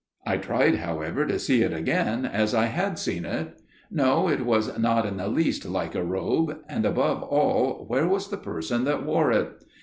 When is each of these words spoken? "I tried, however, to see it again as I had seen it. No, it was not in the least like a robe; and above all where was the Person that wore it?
"I 0.25 0.37
tried, 0.37 0.77
however, 0.77 1.27
to 1.27 1.37
see 1.37 1.61
it 1.61 1.71
again 1.71 2.25
as 2.25 2.55
I 2.55 2.65
had 2.65 2.97
seen 2.97 3.23
it. 3.23 3.61
No, 3.91 4.27
it 4.29 4.47
was 4.47 4.79
not 4.79 5.05
in 5.05 5.17
the 5.17 5.27
least 5.27 5.63
like 5.63 5.93
a 5.93 6.03
robe; 6.03 6.57
and 6.67 6.87
above 6.87 7.21
all 7.21 7.85
where 7.85 8.07
was 8.07 8.29
the 8.29 8.37
Person 8.37 8.83
that 8.85 9.05
wore 9.05 9.31
it? 9.31 9.63